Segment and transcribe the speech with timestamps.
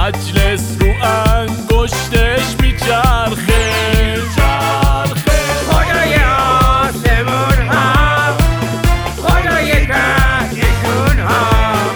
[0.03, 3.71] مجلس رو انگشتش میچرخه
[5.68, 8.34] خدای آسمون هم
[9.18, 11.87] خدای تهدیشون هم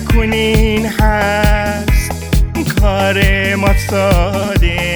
[0.00, 2.12] نکنین هست
[2.80, 4.87] کار ما ساده